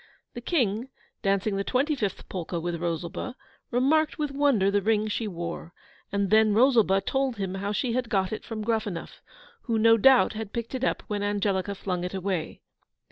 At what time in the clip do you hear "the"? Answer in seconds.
0.33-0.41, 1.57-1.63, 4.71-4.81